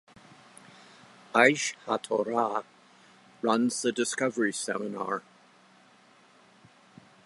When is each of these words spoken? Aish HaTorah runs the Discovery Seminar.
Aish 1.35 1.75
HaTorah 1.85 2.63
runs 3.43 3.83
the 3.83 3.91
Discovery 3.91 4.51
Seminar. 4.51 5.21